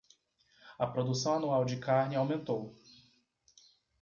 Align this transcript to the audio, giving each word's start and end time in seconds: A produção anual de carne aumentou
A 0.79 0.87
produção 0.87 1.35
anual 1.35 1.63
de 1.63 1.77
carne 1.77 2.15
aumentou 2.15 2.73